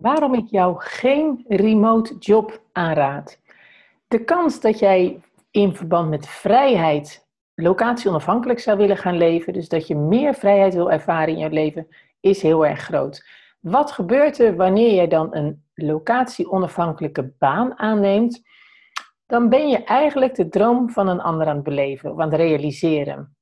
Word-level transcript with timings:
Waarom 0.00 0.34
ik 0.34 0.46
jou 0.46 0.74
geen 0.78 1.44
remote 1.48 2.16
job 2.18 2.62
aanraad. 2.72 3.40
De 4.08 4.24
kans 4.24 4.60
dat 4.60 4.78
jij 4.78 5.20
in 5.50 5.76
verband 5.76 6.10
met 6.10 6.28
vrijheid 6.28 7.28
locatie 7.54 8.08
onafhankelijk 8.08 8.58
zou 8.58 8.78
willen 8.78 8.96
gaan 8.96 9.16
leven, 9.16 9.52
dus 9.52 9.68
dat 9.68 9.86
je 9.86 9.94
meer 9.94 10.34
vrijheid 10.34 10.74
wil 10.74 10.90
ervaren 10.90 11.34
in 11.34 11.38
je 11.38 11.50
leven, 11.50 11.86
is 12.20 12.42
heel 12.42 12.66
erg 12.66 12.80
groot. 12.80 13.26
Wat 13.60 13.92
gebeurt 13.92 14.38
er 14.38 14.56
wanneer 14.56 14.94
jij 14.94 15.08
dan 15.08 15.34
een 15.34 15.64
locatie 15.74 16.50
onafhankelijke 16.50 17.32
baan 17.38 17.78
aanneemt? 17.78 18.42
Dan 19.26 19.48
ben 19.48 19.68
je 19.68 19.84
eigenlijk 19.84 20.34
de 20.34 20.48
droom 20.48 20.90
van 20.90 21.08
een 21.08 21.20
ander 21.20 21.46
aan 21.46 21.54
het 21.54 21.64
beleven, 21.64 22.18
het 22.18 22.34
realiseren. 22.34 23.36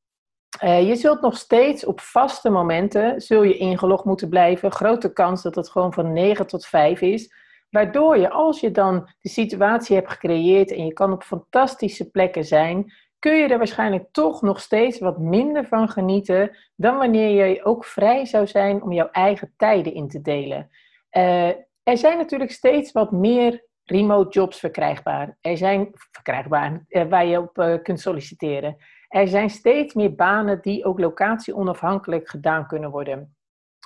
Uh, 0.64 0.88
je 0.88 0.96
zult 0.96 1.20
nog 1.20 1.36
steeds 1.36 1.84
op 1.84 2.00
vaste 2.00 2.50
momenten 2.50 3.20
zul 3.20 3.42
je 3.42 3.56
ingelogd 3.56 4.04
moeten 4.04 4.28
blijven. 4.28 4.72
Grote 4.72 5.12
kans 5.12 5.42
dat 5.42 5.54
het 5.54 5.70
gewoon 5.70 5.92
van 5.92 6.12
9 6.12 6.46
tot 6.46 6.66
5 6.66 7.00
is. 7.00 7.32
Waardoor 7.70 8.18
je, 8.18 8.30
als 8.30 8.60
je 8.60 8.70
dan 8.70 9.08
de 9.20 9.28
situatie 9.28 9.96
hebt 9.96 10.10
gecreëerd 10.10 10.72
en 10.72 10.84
je 10.86 10.92
kan 10.92 11.12
op 11.12 11.22
fantastische 11.22 12.10
plekken 12.10 12.44
zijn, 12.44 12.92
kun 13.18 13.36
je 13.36 13.48
er 13.48 13.58
waarschijnlijk 13.58 14.08
toch 14.12 14.42
nog 14.42 14.60
steeds 14.60 14.98
wat 14.98 15.18
minder 15.18 15.66
van 15.66 15.88
genieten 15.88 16.56
dan 16.76 16.96
wanneer 16.96 17.48
je 17.48 17.64
ook 17.64 17.84
vrij 17.84 18.26
zou 18.26 18.46
zijn 18.46 18.82
om 18.82 18.92
jouw 18.92 19.08
eigen 19.10 19.52
tijden 19.56 19.94
in 19.94 20.08
te 20.08 20.20
delen. 20.20 20.70
Uh, 21.12 21.48
er 21.82 21.98
zijn 21.98 22.18
natuurlijk 22.18 22.50
steeds 22.50 22.92
wat 22.92 23.12
meer 23.12 23.64
remote 23.84 24.30
jobs 24.30 24.58
verkrijgbaar. 24.58 25.36
Er 25.40 25.56
zijn 25.56 25.88
verkrijgbaar 25.92 26.84
uh, 26.88 27.02
waar 27.08 27.26
je 27.26 27.38
op 27.38 27.80
kunt 27.82 28.00
solliciteren. 28.00 28.76
Er 29.08 29.28
zijn 29.28 29.50
steeds 29.50 29.94
meer 29.94 30.14
banen 30.14 30.60
die 30.60 30.84
ook 30.84 30.98
locatie 30.98 31.54
onafhankelijk 31.54 32.28
gedaan 32.28 32.66
kunnen 32.66 32.90
worden. 32.90 33.36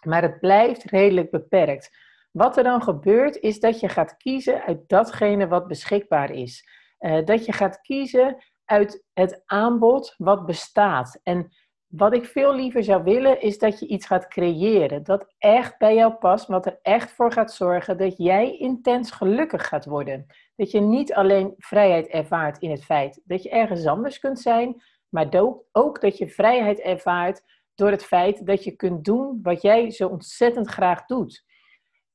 Maar 0.06 0.22
het 0.22 0.40
blijft 0.40 0.82
redelijk 0.82 1.30
beperkt. 1.30 1.96
Wat 2.32 2.56
er 2.56 2.62
dan 2.62 2.82
gebeurt, 2.82 3.36
is 3.36 3.60
dat 3.60 3.80
je 3.80 3.88
gaat 3.88 4.16
kiezen 4.16 4.62
uit 4.62 4.88
datgene 4.88 5.48
wat 5.48 5.66
beschikbaar 5.66 6.30
is. 6.30 6.68
Uh, 7.00 7.24
dat 7.24 7.44
je 7.44 7.52
gaat 7.52 7.80
kiezen 7.80 8.36
uit 8.64 9.04
het 9.12 9.42
aanbod 9.46 10.14
wat 10.18 10.46
bestaat. 10.46 11.20
En 11.22 11.52
wat 11.86 12.14
ik 12.14 12.24
veel 12.24 12.54
liever 12.54 12.84
zou 12.84 13.02
willen, 13.02 13.40
is 13.40 13.58
dat 13.58 13.78
je 13.78 13.86
iets 13.86 14.06
gaat 14.06 14.28
creëren. 14.28 15.02
Dat 15.02 15.34
echt 15.38 15.78
bij 15.78 15.94
jou 15.94 16.12
past, 16.12 16.46
wat 16.46 16.66
er 16.66 16.78
echt 16.82 17.12
voor 17.12 17.32
gaat 17.32 17.52
zorgen 17.52 17.98
dat 17.98 18.16
jij 18.16 18.56
intens 18.58 19.10
gelukkig 19.10 19.66
gaat 19.66 19.84
worden. 19.84 20.26
Dat 20.56 20.70
je 20.70 20.80
niet 20.80 21.14
alleen 21.14 21.54
vrijheid 21.56 22.06
ervaart 22.06 22.58
in 22.58 22.70
het 22.70 22.84
feit 22.84 23.20
dat 23.24 23.42
je 23.42 23.50
ergens 23.50 23.86
anders 23.86 24.18
kunt 24.18 24.40
zijn, 24.40 24.82
maar 25.12 25.28
ook 25.72 26.00
dat 26.00 26.18
je 26.18 26.28
vrijheid 26.28 26.80
ervaart 26.80 27.42
door 27.74 27.90
het 27.90 28.04
feit 28.04 28.46
dat 28.46 28.64
je 28.64 28.70
kunt 28.70 29.04
doen 29.04 29.40
wat 29.42 29.62
jij 29.62 29.90
zo 29.90 30.08
ontzettend 30.08 30.68
graag 30.68 31.06
doet. 31.06 31.44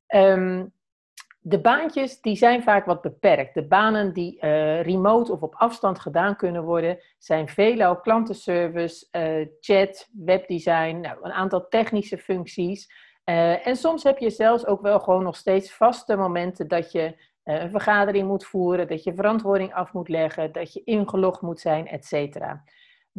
Ehm, 0.07 0.65
de 1.39 1.61
baantjes 1.61 2.21
die 2.21 2.35
zijn 2.35 2.63
vaak 2.63 2.85
wat 2.85 3.01
beperkt. 3.01 3.53
De 3.53 3.67
banen 3.67 4.13
die 4.13 4.35
uh, 4.41 4.81
remote 4.81 5.31
of 5.31 5.41
op 5.41 5.55
afstand 5.55 5.99
gedaan 5.99 6.35
kunnen 6.35 6.63
worden, 6.63 6.99
zijn 7.17 7.47
veelal 7.47 7.99
klantenservice, 7.99 9.07
uh, 9.11 9.47
chat, 9.59 10.09
webdesign, 10.11 10.99
nou, 10.99 11.17
een 11.21 11.31
aantal 11.31 11.67
technische 11.67 12.17
functies. 12.17 12.91
Uh, 13.25 13.67
en 13.67 13.75
soms 13.75 14.03
heb 14.03 14.17
je 14.17 14.29
zelfs 14.29 14.65
ook 14.65 14.81
wel 14.81 14.99
gewoon 14.99 15.23
nog 15.23 15.35
steeds 15.35 15.73
vaste 15.73 16.15
momenten 16.15 16.67
dat 16.67 16.91
je 16.91 17.25
een 17.43 17.69
vergadering 17.69 18.27
moet 18.27 18.45
voeren, 18.45 18.87
dat 18.87 19.03
je 19.03 19.13
verantwoording 19.13 19.73
af 19.73 19.93
moet 19.93 20.09
leggen, 20.09 20.51
dat 20.51 20.73
je 20.73 20.83
ingelogd 20.83 21.41
moet 21.41 21.59
zijn, 21.59 21.87
et 21.87 22.05
cetera. 22.05 22.63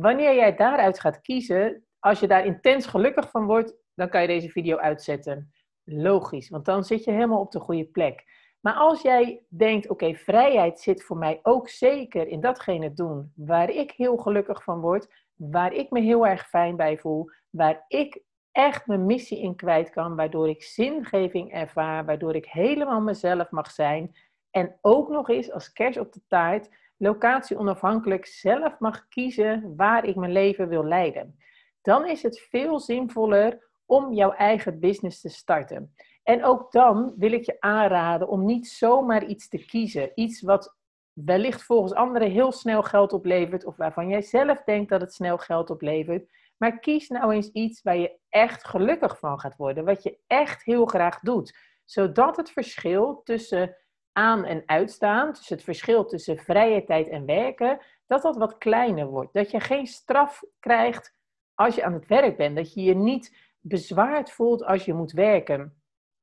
Wanneer 0.00 0.34
jij 0.34 0.56
daaruit 0.56 1.00
gaat 1.00 1.20
kiezen, 1.20 1.84
als 1.98 2.20
je 2.20 2.26
daar 2.26 2.44
intens 2.44 2.86
gelukkig 2.86 3.30
van 3.30 3.46
wordt, 3.46 3.74
dan 3.94 4.08
kan 4.08 4.20
je 4.20 4.26
deze 4.26 4.48
video 4.48 4.76
uitzetten. 4.76 5.52
Logisch, 5.84 6.48
want 6.48 6.64
dan 6.64 6.84
zit 6.84 7.04
je 7.04 7.10
helemaal 7.10 7.40
op 7.40 7.50
de 7.50 7.60
goede 7.60 7.84
plek. 7.84 8.24
Maar 8.60 8.74
als 8.74 9.02
jij 9.02 9.44
denkt, 9.48 9.88
oké, 9.88 10.14
vrijheid 10.14 10.80
zit 10.80 11.02
voor 11.04 11.16
mij 11.16 11.40
ook 11.42 11.68
zeker 11.68 12.28
in 12.28 12.40
datgene 12.40 12.92
doen 12.92 13.32
waar 13.34 13.70
ik 13.70 13.90
heel 13.90 14.16
gelukkig 14.16 14.62
van 14.62 14.80
word, 14.80 15.24
waar 15.34 15.72
ik 15.72 15.90
me 15.90 16.00
heel 16.00 16.26
erg 16.26 16.48
fijn 16.48 16.76
bij 16.76 16.98
voel, 16.98 17.30
waar 17.50 17.84
ik 17.88 18.22
echt 18.52 18.86
mijn 18.86 19.06
missie 19.06 19.40
in 19.40 19.56
kwijt 19.56 19.90
kan, 19.90 20.16
waardoor 20.16 20.48
ik 20.48 20.62
zingeving 20.62 21.52
ervaar, 21.52 22.04
waardoor 22.04 22.34
ik 22.34 22.46
helemaal 22.46 23.00
mezelf 23.00 23.50
mag 23.50 23.70
zijn 23.70 24.16
en 24.50 24.78
ook 24.80 25.08
nog 25.08 25.28
eens 25.28 25.50
als 25.52 25.72
kers 25.72 25.98
op 25.98 26.12
de 26.12 26.20
taart 26.28 26.68
locatie 26.98 27.58
onafhankelijk 27.58 28.26
zelf 28.26 28.78
mag 28.78 29.08
kiezen 29.08 29.76
waar 29.76 30.04
ik 30.04 30.16
mijn 30.16 30.32
leven 30.32 30.68
wil 30.68 30.84
leiden. 30.84 31.38
Dan 31.82 32.06
is 32.06 32.22
het 32.22 32.40
veel 32.40 32.80
zinvoller 32.80 33.66
om 33.86 34.12
jouw 34.12 34.32
eigen 34.32 34.80
business 34.80 35.20
te 35.20 35.28
starten. 35.28 35.94
En 36.22 36.44
ook 36.44 36.72
dan 36.72 37.14
wil 37.16 37.32
ik 37.32 37.44
je 37.44 37.56
aanraden 37.60 38.28
om 38.28 38.44
niet 38.44 38.68
zomaar 38.68 39.24
iets 39.24 39.48
te 39.48 39.64
kiezen. 39.64 40.10
Iets 40.14 40.42
wat 40.42 40.76
wellicht 41.12 41.62
volgens 41.62 41.92
anderen 41.92 42.30
heel 42.30 42.52
snel 42.52 42.82
geld 42.82 43.12
oplevert, 43.12 43.64
of 43.64 43.76
waarvan 43.76 44.08
jij 44.08 44.22
zelf 44.22 44.62
denkt 44.64 44.90
dat 44.90 45.00
het 45.00 45.14
snel 45.14 45.38
geld 45.38 45.70
oplevert. 45.70 46.30
Maar 46.56 46.78
kies 46.78 47.08
nou 47.08 47.32
eens 47.32 47.50
iets 47.50 47.82
waar 47.82 47.96
je 47.96 48.18
echt 48.28 48.66
gelukkig 48.66 49.18
van 49.18 49.40
gaat 49.40 49.56
worden, 49.56 49.84
wat 49.84 50.02
je 50.02 50.18
echt 50.26 50.62
heel 50.64 50.86
graag 50.86 51.20
doet. 51.20 51.56
Zodat 51.84 52.36
het 52.36 52.50
verschil 52.50 53.20
tussen 53.24 53.76
aan- 54.18 54.44
en 54.44 54.62
uitstaan, 54.66 55.30
dus 55.30 55.48
het 55.48 55.62
verschil 55.62 56.04
tussen 56.04 56.38
vrije 56.38 56.84
tijd 56.84 57.08
en 57.08 57.26
werken, 57.26 57.78
dat 58.06 58.22
dat 58.22 58.36
wat 58.36 58.58
kleiner 58.58 59.06
wordt. 59.06 59.32
Dat 59.32 59.50
je 59.50 59.60
geen 59.60 59.86
straf 59.86 60.42
krijgt 60.60 61.14
als 61.54 61.74
je 61.74 61.84
aan 61.84 61.92
het 61.92 62.06
werk 62.06 62.36
bent. 62.36 62.56
Dat 62.56 62.74
je 62.74 62.82
je 62.82 62.94
niet 62.94 63.36
bezwaard 63.60 64.30
voelt 64.30 64.64
als 64.64 64.84
je 64.84 64.94
moet 64.94 65.12
werken. 65.12 65.72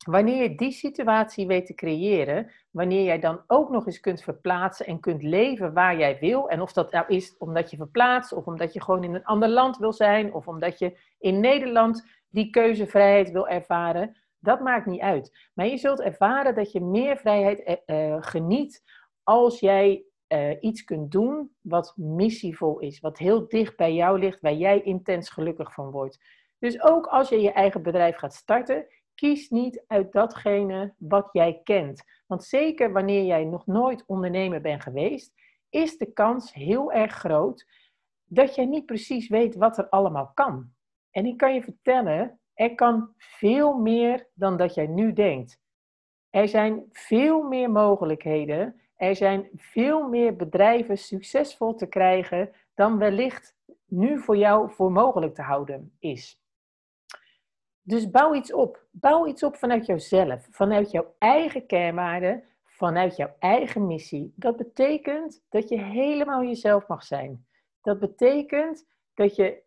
Wanneer 0.05 0.41
je 0.41 0.55
die 0.55 0.71
situatie 0.71 1.47
weet 1.47 1.65
te 1.65 1.73
creëren, 1.73 2.51
wanneer 2.71 3.03
jij 3.03 3.19
dan 3.19 3.43
ook 3.47 3.69
nog 3.69 3.85
eens 3.85 3.99
kunt 3.99 4.21
verplaatsen 4.21 4.85
en 4.85 4.99
kunt 4.99 5.23
leven 5.23 5.73
waar 5.73 5.97
jij 5.97 6.17
wil, 6.19 6.49
en 6.49 6.61
of 6.61 6.73
dat 6.73 6.91
nou 6.91 7.05
is 7.07 7.37
omdat 7.37 7.71
je 7.71 7.77
verplaatst, 7.77 8.33
of 8.33 8.45
omdat 8.45 8.73
je 8.73 8.81
gewoon 8.81 9.03
in 9.03 9.15
een 9.15 9.25
ander 9.25 9.49
land 9.49 9.77
wil 9.77 9.93
zijn, 9.93 10.33
of 10.33 10.47
omdat 10.47 10.79
je 10.79 10.97
in 11.19 11.39
Nederland 11.39 12.07
die 12.29 12.49
keuzevrijheid 12.49 13.31
wil 13.31 13.47
ervaren, 13.47 14.17
dat 14.45 14.59
maakt 14.59 14.85
niet 14.85 15.01
uit. 15.01 15.49
Maar 15.53 15.67
je 15.67 15.77
zult 15.77 16.01
ervaren 16.01 16.55
dat 16.55 16.71
je 16.71 16.81
meer 16.81 17.17
vrijheid 17.17 17.81
uh, 17.85 18.17
geniet 18.19 18.83
als 19.23 19.59
jij 19.59 20.03
uh, 20.27 20.55
iets 20.59 20.83
kunt 20.83 21.11
doen 21.11 21.55
wat 21.61 21.93
missievol 21.95 22.79
is, 22.79 22.99
wat 22.99 23.17
heel 23.17 23.47
dicht 23.47 23.75
bij 23.75 23.93
jou 23.93 24.19
ligt, 24.19 24.41
waar 24.41 24.53
jij 24.53 24.81
intens 24.81 25.29
gelukkig 25.29 25.73
van 25.73 25.91
wordt. 25.91 26.19
Dus 26.59 26.81
ook 26.81 27.05
als 27.05 27.29
je 27.29 27.41
je 27.41 27.51
eigen 27.51 27.83
bedrijf 27.83 28.17
gaat 28.17 28.33
starten, 28.33 28.87
kies 29.15 29.49
niet 29.49 29.83
uit 29.87 30.11
datgene 30.11 30.93
wat 30.97 31.29
jij 31.31 31.61
kent. 31.63 32.03
Want 32.27 32.43
zeker 32.43 32.91
wanneer 32.91 33.23
jij 33.23 33.43
nog 33.43 33.65
nooit 33.65 34.03
ondernemer 34.05 34.61
bent 34.61 34.81
geweest, 34.81 35.33
is 35.69 35.97
de 35.97 36.11
kans 36.11 36.53
heel 36.53 36.91
erg 36.91 37.13
groot 37.13 37.65
dat 38.23 38.55
je 38.55 38.65
niet 38.65 38.85
precies 38.85 39.27
weet 39.27 39.55
wat 39.55 39.77
er 39.77 39.89
allemaal 39.89 40.31
kan. 40.33 40.73
En 41.11 41.25
ik 41.25 41.37
kan 41.37 41.53
je 41.53 41.63
vertellen, 41.63 42.39
er 42.55 42.75
kan 42.75 43.13
veel 43.17 43.73
meer 43.73 44.27
dan 44.33 44.57
dat 44.57 44.73
jij 44.73 44.87
nu 44.87 45.13
denkt. 45.13 45.59
Er 46.29 46.47
zijn 46.47 46.85
veel 46.91 47.41
meer 47.41 47.71
mogelijkheden. 47.71 48.81
Er 48.95 49.15
zijn 49.15 49.49
veel 49.55 50.07
meer 50.07 50.35
bedrijven 50.35 50.97
succesvol 50.97 51.75
te 51.75 51.87
krijgen 51.87 52.51
dan 52.73 52.97
wellicht 52.97 53.55
nu 53.85 54.19
voor 54.19 54.37
jou 54.37 54.71
voor 54.71 54.91
mogelijk 54.91 55.35
te 55.35 55.41
houden 55.41 55.95
is. 55.99 56.41
Dus 57.81 58.09
bouw 58.09 58.33
iets 58.33 58.53
op. 58.53 58.85
Bouw 58.91 59.27
iets 59.27 59.43
op 59.43 59.55
vanuit 59.55 59.85
jouzelf, 59.85 60.47
vanuit 60.51 60.91
jouw 60.91 61.15
eigen 61.17 61.65
kernwaarden, 61.65 62.43
vanuit 62.63 63.15
jouw 63.15 63.35
eigen 63.39 63.87
missie. 63.87 64.33
Dat 64.35 64.57
betekent 64.57 65.43
dat 65.49 65.69
je 65.69 65.81
helemaal 65.81 66.43
jezelf 66.43 66.87
mag 66.87 67.03
zijn. 67.03 67.45
Dat 67.81 67.99
betekent 67.99 68.87
dat 69.13 69.35
je 69.35 69.63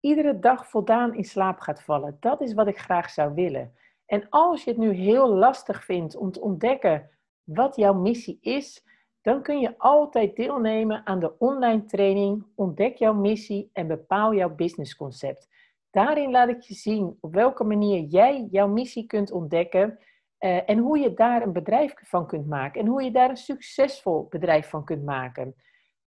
iedere 0.00 0.38
dag 0.38 0.68
voldaan 0.68 1.14
in 1.14 1.24
slaap 1.24 1.60
gaat 1.60 1.82
vallen. 1.82 2.16
Dat 2.20 2.40
is 2.40 2.54
wat 2.54 2.66
ik 2.66 2.78
graag 2.78 3.10
zou 3.10 3.34
willen. 3.34 3.74
En 4.06 4.26
als 4.28 4.64
je 4.64 4.70
het 4.70 4.78
nu 4.78 4.92
heel 4.92 5.28
lastig 5.28 5.84
vindt 5.84 6.16
om 6.16 6.32
te 6.32 6.40
ontdekken 6.40 7.10
wat 7.44 7.76
jouw 7.76 7.94
missie 7.94 8.38
is, 8.40 8.84
dan 9.22 9.42
kun 9.42 9.60
je 9.60 9.78
altijd 9.78 10.36
deelnemen 10.36 11.06
aan 11.06 11.20
de 11.20 11.38
online 11.38 11.84
training 11.84 12.46
Ontdek 12.54 12.96
jouw 12.96 13.14
missie 13.14 13.70
en 13.72 13.86
bepaal 13.86 14.34
jouw 14.34 14.54
businessconcept. 14.54 15.48
Daarin 15.90 16.30
laat 16.30 16.48
ik 16.48 16.60
je 16.60 16.74
zien 16.74 17.16
op 17.20 17.34
welke 17.34 17.64
manier 17.64 18.00
jij 18.00 18.48
jouw 18.50 18.68
missie 18.68 19.06
kunt 19.06 19.30
ontdekken 19.30 19.98
uh, 20.40 20.70
en 20.70 20.78
hoe 20.78 20.98
je 20.98 21.14
daar 21.14 21.42
een 21.42 21.52
bedrijf 21.52 21.94
van 21.96 22.26
kunt 22.26 22.46
maken 22.46 22.80
en 22.80 22.86
hoe 22.86 23.02
je 23.02 23.10
daar 23.10 23.30
een 23.30 23.36
succesvol 23.36 24.26
bedrijf 24.30 24.68
van 24.68 24.84
kunt 24.84 25.04
maken. 25.04 25.54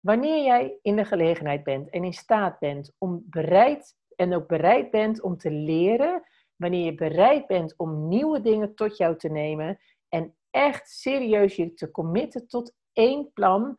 Wanneer 0.02 0.44
jij 0.44 0.78
in 0.82 0.96
de 0.96 1.04
gelegenheid 1.04 1.64
bent 1.64 1.90
en 1.90 2.04
in 2.04 2.12
staat 2.12 2.58
bent 2.58 2.94
om 2.98 3.22
bereid 3.24 3.96
en 4.16 4.34
ook 4.34 4.46
bereid 4.46 4.90
bent 4.90 5.20
om 5.22 5.36
te 5.36 5.50
leren, 5.50 6.22
wanneer 6.56 6.84
je 6.84 6.94
bereid 6.94 7.46
bent 7.46 7.74
om 7.76 8.08
nieuwe 8.08 8.40
dingen 8.40 8.74
tot 8.74 8.96
jou 8.96 9.16
te 9.16 9.28
nemen 9.28 9.78
en 10.08 10.34
echt 10.50 10.90
serieus 10.90 11.56
je 11.56 11.74
te 11.74 11.90
committen 11.90 12.46
tot 12.46 12.74
één 12.92 13.32
plan, 13.32 13.76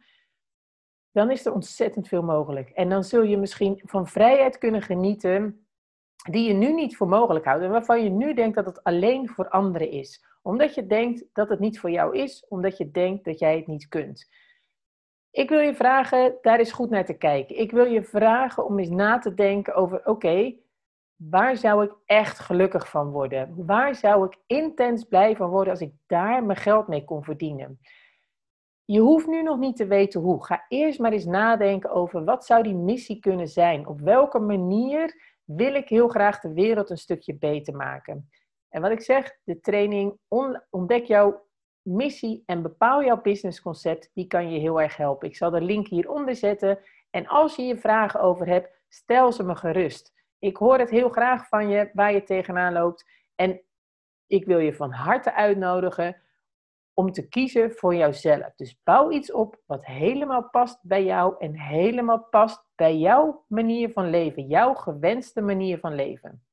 dan 1.11 1.31
is 1.31 1.45
er 1.45 1.53
ontzettend 1.53 2.07
veel 2.07 2.23
mogelijk. 2.23 2.69
En 2.69 2.89
dan 2.89 3.03
zul 3.03 3.23
je 3.23 3.37
misschien 3.37 3.81
van 3.83 4.07
vrijheid 4.07 4.57
kunnen 4.57 4.81
genieten 4.81 5.67
die 6.29 6.47
je 6.47 6.53
nu 6.53 6.73
niet 6.73 6.97
voor 6.97 7.07
mogelijk 7.07 7.45
houdt 7.45 7.63
en 7.63 7.69
waarvan 7.69 8.03
je 8.03 8.09
nu 8.09 8.33
denkt 8.33 8.55
dat 8.55 8.65
het 8.65 8.83
alleen 8.83 9.29
voor 9.29 9.49
anderen 9.49 9.91
is. 9.91 10.25
Omdat 10.41 10.75
je 10.75 10.87
denkt 10.87 11.25
dat 11.33 11.49
het 11.49 11.59
niet 11.59 11.79
voor 11.79 11.91
jou 11.91 12.17
is, 12.17 12.45
omdat 12.47 12.77
je 12.77 12.91
denkt 12.91 13.25
dat 13.25 13.39
jij 13.39 13.55
het 13.55 13.67
niet 13.67 13.87
kunt. 13.87 14.29
Ik 15.33 15.49
wil 15.49 15.59
je 15.59 15.75
vragen 15.75 16.37
daar 16.41 16.59
eens 16.59 16.71
goed 16.71 16.89
naar 16.89 17.05
te 17.05 17.13
kijken. 17.13 17.59
Ik 17.59 17.71
wil 17.71 17.85
je 17.85 18.03
vragen 18.03 18.65
om 18.65 18.79
eens 18.79 18.89
na 18.89 19.17
te 19.17 19.33
denken 19.33 19.75
over: 19.75 20.05
oké, 20.05 20.55
waar 21.15 21.57
zou 21.57 21.83
ik 21.83 21.95
echt 22.05 22.39
gelukkig 22.39 22.89
van 22.89 23.09
worden? 23.09 23.65
Waar 23.65 23.95
zou 23.95 24.25
ik 24.25 24.37
intens 24.47 25.03
blij 25.03 25.35
van 25.35 25.49
worden 25.49 25.71
als 25.71 25.81
ik 25.81 25.93
daar 26.05 26.43
mijn 26.43 26.57
geld 26.57 26.87
mee 26.87 27.03
kon 27.03 27.23
verdienen? 27.23 27.79
Je 28.85 28.99
hoeft 28.99 29.27
nu 29.27 29.43
nog 29.43 29.57
niet 29.57 29.75
te 29.75 29.87
weten 29.87 30.21
hoe. 30.21 30.45
Ga 30.45 30.65
eerst 30.67 30.99
maar 30.99 31.11
eens 31.11 31.25
nadenken 31.25 31.89
over 31.89 32.23
wat 32.23 32.45
zou 32.45 32.63
die 32.63 32.75
missie 32.75 33.19
kunnen 33.19 33.47
zijn? 33.47 33.87
Op 33.87 33.99
welke 33.99 34.39
manier 34.39 35.37
wil 35.43 35.73
ik 35.73 35.89
heel 35.89 36.07
graag 36.07 36.39
de 36.39 36.53
wereld 36.53 36.89
een 36.89 36.97
stukje 36.97 37.37
beter 37.37 37.75
maken? 37.75 38.29
En 38.69 38.81
wat 38.81 38.91
ik 38.91 39.01
zeg, 39.01 39.37
de 39.43 39.59
training 39.59 40.17
ontdek 40.69 41.05
jouw 41.05 41.45
missie 41.83 42.43
en 42.45 42.61
bepaal 42.61 43.03
jouw 43.03 43.21
businessconcept, 43.21 44.09
die 44.13 44.27
kan 44.27 44.51
je 44.51 44.59
heel 44.59 44.81
erg 44.81 44.97
helpen. 44.97 45.27
Ik 45.27 45.35
zal 45.35 45.49
de 45.49 45.61
link 45.61 45.87
hieronder 45.87 46.35
zetten. 46.35 46.79
En 47.09 47.27
als 47.27 47.55
je 47.55 47.63
je 47.63 47.77
vragen 47.77 48.21
over 48.21 48.47
hebt, 48.47 48.69
stel 48.87 49.31
ze 49.31 49.43
me 49.43 49.55
gerust. 49.55 50.13
Ik 50.39 50.57
hoor 50.57 50.79
het 50.79 50.89
heel 50.89 51.09
graag 51.09 51.47
van 51.47 51.69
je, 51.69 51.89
waar 51.93 52.13
je 52.13 52.23
tegenaan 52.23 52.73
loopt. 52.73 53.05
En 53.35 53.61
ik 54.27 54.45
wil 54.45 54.59
je 54.59 54.73
van 54.73 54.91
harte 54.91 55.33
uitnodigen 55.33 56.21
om 56.93 57.11
te 57.11 57.27
kiezen 57.27 57.71
voor 57.71 57.95
jouzelf. 57.95 58.55
Dus 58.55 58.79
bouw 58.83 59.11
iets 59.11 59.31
op 59.31 59.61
wat 59.65 59.85
helemaal 59.85 60.49
past 60.49 60.79
bij 60.83 61.03
jou 61.03 61.35
en 61.37 61.59
helemaal 61.59 62.23
past 62.29 62.65
bij 62.75 62.97
jouw 62.97 63.45
manier 63.47 63.91
van 63.91 64.09
leven, 64.09 64.47
jouw 64.47 64.73
gewenste 64.73 65.41
manier 65.41 65.79
van 65.79 65.95
leven. 65.95 66.43